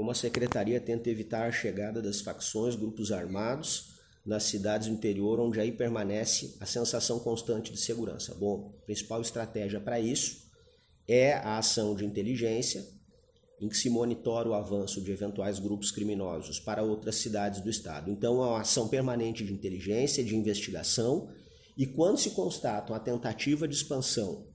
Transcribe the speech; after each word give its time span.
como 0.00 0.12
a 0.12 0.14
secretaria 0.14 0.80
tenta 0.80 1.10
evitar 1.10 1.46
a 1.46 1.52
chegada 1.52 2.00
das 2.00 2.22
facções, 2.22 2.74
grupos 2.74 3.12
armados 3.12 3.90
nas 4.24 4.44
cidades 4.44 4.88
do 4.88 4.94
interior, 4.94 5.38
onde 5.38 5.60
aí 5.60 5.70
permanece 5.70 6.56
a 6.58 6.64
sensação 6.64 7.18
constante 7.18 7.70
de 7.70 7.78
segurança. 7.78 8.34
Bom, 8.34 8.72
a 8.80 8.86
principal 8.86 9.20
estratégia 9.20 9.78
para 9.78 10.00
isso 10.00 10.50
é 11.06 11.34
a 11.34 11.58
ação 11.58 11.94
de 11.94 12.06
inteligência, 12.06 12.82
em 13.60 13.68
que 13.68 13.76
se 13.76 13.90
monitora 13.90 14.48
o 14.48 14.54
avanço 14.54 15.02
de 15.02 15.12
eventuais 15.12 15.58
grupos 15.58 15.90
criminosos 15.90 16.58
para 16.58 16.82
outras 16.82 17.16
cidades 17.16 17.60
do 17.60 17.68
estado. 17.68 18.10
Então, 18.10 18.42
é 18.42 18.46
uma 18.46 18.60
ação 18.62 18.88
permanente 18.88 19.44
de 19.44 19.52
inteligência, 19.52 20.24
de 20.24 20.34
investigação, 20.34 21.28
e 21.76 21.84
quando 21.84 22.16
se 22.16 22.30
constata 22.30 22.90
uma 22.90 23.00
tentativa 23.00 23.68
de 23.68 23.74
expansão 23.74 24.46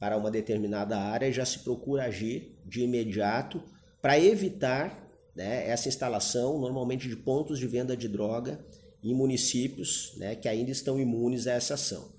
para 0.00 0.16
uma 0.16 0.32
determinada 0.32 0.98
área, 0.98 1.30
já 1.30 1.44
se 1.44 1.60
procura 1.60 2.06
agir 2.06 2.58
de 2.66 2.80
imediato 2.80 3.62
para 4.00 4.18
evitar 4.18 5.08
né, 5.34 5.68
essa 5.68 5.88
instalação, 5.88 6.58
normalmente 6.58 7.08
de 7.08 7.16
pontos 7.16 7.58
de 7.58 7.66
venda 7.66 7.96
de 7.96 8.08
droga 8.08 8.64
em 9.02 9.14
municípios 9.14 10.14
né, 10.16 10.34
que 10.34 10.48
ainda 10.48 10.70
estão 10.70 11.00
imunes 11.00 11.46
a 11.46 11.52
essa 11.52 11.74
ação. 11.74 12.12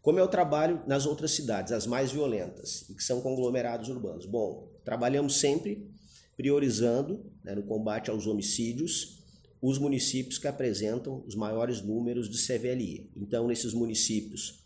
Como 0.00 0.18
é 0.18 0.22
o 0.22 0.28
trabalho 0.28 0.82
nas 0.86 1.06
outras 1.06 1.32
cidades, 1.32 1.72
as 1.72 1.86
mais 1.86 2.10
violentas, 2.10 2.88
e 2.88 2.94
que 2.94 3.02
são 3.02 3.20
conglomerados 3.20 3.88
urbanos? 3.88 4.26
Bom, 4.26 4.68
trabalhamos 4.84 5.36
sempre 5.36 5.90
priorizando 6.36 7.24
né, 7.44 7.54
no 7.54 7.62
combate 7.62 8.10
aos 8.10 8.26
homicídios 8.26 9.20
os 9.60 9.78
municípios 9.78 10.38
que 10.38 10.48
apresentam 10.48 11.22
os 11.26 11.36
maiores 11.36 11.80
números 11.80 12.28
de 12.28 12.36
CVLI. 12.36 13.10
Então, 13.16 13.46
nesses 13.46 13.72
municípios 13.72 14.60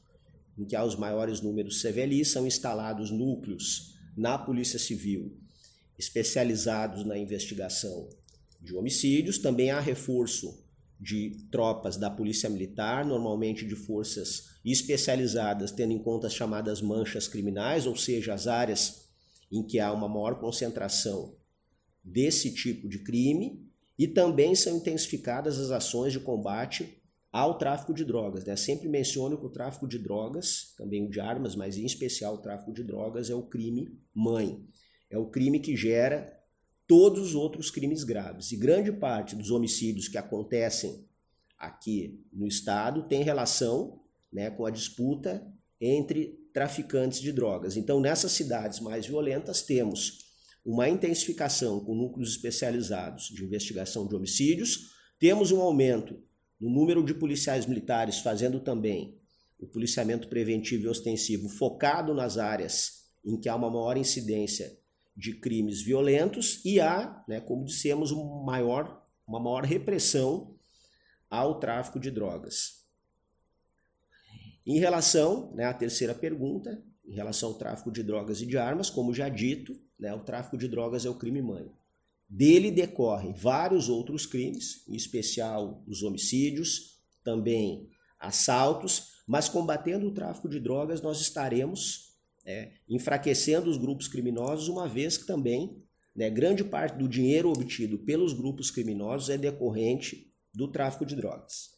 em 0.57 0.65
que 0.65 0.75
há 0.75 0.83
os 0.83 0.97
maiores 0.97 1.43
números 1.43 1.75
de 1.75 1.89
CVLI, 1.89 2.25
são 2.25 2.47
instalados 2.47 3.11
núcleos 3.11 3.95
na 4.17 4.39
Polícia 4.39 4.79
Civil 4.79 5.37
especializados 5.99 7.05
na 7.05 7.17
investigação 7.19 8.09
de 8.61 8.75
homicídios. 8.75 9.39
Também 9.39 9.71
há 9.71 9.81
reforço 9.81 10.65
de 10.99 11.47
tropas 11.51 11.97
da 11.97 12.11
Polícia 12.11 12.49
Militar, 12.49 13.05
normalmente 13.05 13.67
de 13.67 13.75
forças 13.75 14.57
especializadas, 14.65 15.71
tendo 15.71 15.93
em 15.93 15.99
conta 15.99 16.27
as 16.27 16.35
chamadas 16.35 16.81
manchas 16.81 17.29
criminais, 17.29 17.87
ou 17.87 17.97
seja, 17.97 18.35
as 18.35 18.47
áreas 18.47 19.07
em 19.51 19.63
que 19.63 19.79
há 19.79 19.93
uma 19.93 20.09
maior 20.09 20.39
concentração 20.39 21.37
desse 22.03 22.53
tipo 22.53 22.89
de 22.89 23.01
crime, 23.01 23.67
e 23.99 24.07
também 24.07 24.55
são 24.55 24.77
intensificadas 24.77 25.59
as 25.59 25.71
ações 25.71 26.13
de 26.13 26.21
combate 26.21 27.03
ao 27.33 27.59
tráfico 27.59 27.93
de 27.93 28.05
drogas. 28.05 28.45
Né? 28.45 28.57
Sempre 28.57 28.89
menciono 28.89 29.39
que 29.39 29.47
o 29.47 29.51
tráfico 29.51 29.87
de 29.87 29.99
drogas, 29.99 30.75
também 30.77 31.07
o 31.07 31.11
de 31.11 31.21
armas, 31.21 31.55
mas 31.55 31.77
em 31.77 31.85
especial 31.85 32.35
o 32.35 32.39
tráfico 32.39 32.73
de 32.73 32.83
drogas, 32.83 33.31
é 33.31 33.35
o 33.35 33.43
crime 33.43 33.99
mãe. 34.15 34.67
É 35.11 35.19
o 35.19 35.27
crime 35.27 35.61
que 35.61 35.77
gera 35.77 36.37
todos 36.87 37.29
os 37.29 37.35
outros 37.35 37.71
crimes 37.71 38.05
graves. 38.05 38.53
E 38.53 38.57
grande 38.57 38.93
parte 38.93 39.35
dos 39.35 39.51
homicídios 39.51 40.09
que 40.09 40.19
acontecem 40.19 41.05
aqui 41.59 42.23
no 42.33 42.47
estado 42.47 43.09
tem 43.09 43.23
relação 43.23 44.01
né, 44.33 44.51
com 44.51 44.67
a 44.67 44.71
disputa 44.71 45.47
entre 45.81 46.39
traficantes 46.53 47.21
de 47.21 47.33
drogas. 47.33 47.77
Então, 47.77 48.01
nessas 48.01 48.33
cidades 48.33 48.81
mais 48.81 49.07
violentas, 49.07 49.63
temos 49.63 50.25
uma 50.65 50.89
intensificação 50.89 51.81
com 51.81 51.95
núcleos 51.95 52.31
especializados 52.31 53.29
de 53.29 53.45
investigação 53.45 54.07
de 54.07 54.15
homicídios, 54.15 54.91
temos 55.19 55.53
um 55.53 55.61
aumento 55.61 56.21
no 56.61 56.71
número 56.71 57.05
de 57.05 57.15
policiais 57.15 57.67
militares 57.67 58.19
fazendo 58.19 58.61
também 58.61 59.19
o 59.59 59.67
policiamento 59.67 60.29
preventivo 60.29 60.85
e 60.85 60.89
ostensivo 60.89 61.49
focado 61.49 62.13
nas 62.15 62.37
áreas 62.37 63.05
em 63.25 63.39
que 63.39 63.49
há 63.49 63.57
uma 63.57 63.71
maior 63.71 63.97
incidência 63.97 64.77
de 65.17 65.33
crimes 65.35 65.81
violentos 65.81 66.61
e 66.65 66.79
há, 66.79 67.25
né, 67.27 67.41
como 67.41 67.65
dissemos, 67.65 68.13
um 68.13 68.43
maior, 68.45 69.03
uma 69.27 69.41
maior 69.41 69.65
repressão 69.65 70.55
ao 71.31 71.59
tráfico 71.59 71.99
de 71.99 72.11
drogas. 72.11 72.85
Em 74.67 74.79
relação 74.79 75.53
né, 75.55 75.65
à 75.65 75.73
terceira 75.73 76.15
pergunta, 76.15 76.83
em 77.05 77.15
relação 77.15 77.51
ao 77.51 77.55
tráfico 77.55 77.91
de 77.91 78.03
drogas 78.03 78.43
e 78.43 78.47
de 78.47 78.59
armas, 78.59 78.91
como 78.91 79.15
já 79.15 79.29
dito, 79.29 79.81
né, 79.99 80.13
o 80.13 80.25
tráfico 80.25 80.59
de 80.59 80.69
drogas 80.69 81.07
é 81.07 81.11
o 81.11 81.15
crime 81.15 81.41
mãe. 81.41 81.71
Dele 82.29 82.71
decorrem 82.71 83.33
vários 83.33 83.89
outros 83.89 84.27
crimes, 84.27 84.83
em 84.89 84.97
especial 84.97 85.83
os 85.87 86.03
homicídios, 86.03 87.01
também 87.23 87.89
assaltos, 88.19 89.23
mas 89.27 89.49
combatendo 89.49 90.09
o 90.09 90.15
tráfico 90.15 90.49
de 90.49 90.59
drogas 90.61 91.01
nós 91.01 91.21
estaremos 91.21 92.16
né, 92.47 92.73
enfraquecendo 92.89 93.69
os 93.69 93.77
grupos 93.77 94.07
criminosos, 94.07 94.69
uma 94.69 94.89
vez 94.89 95.19
que 95.19 95.27
também 95.27 95.83
né, 96.15 96.31
grande 96.31 96.65
parte 96.65 96.97
do 96.97 97.09
dinheiro 97.09 97.51
obtido 97.51 97.99
pelos 97.99 98.33
grupos 98.33 98.71
criminosos 98.71 99.29
é 99.29 99.37
decorrente 99.37 100.33
do 100.55 100.71
tráfico 100.71 101.05
de 101.05 101.17
drogas. 101.17 101.76